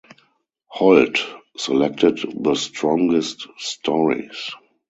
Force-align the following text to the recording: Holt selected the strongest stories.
Holt 0.67 1.19
selected 1.55 2.17
the 2.35 2.55
strongest 2.55 3.47
stories. 3.59 4.49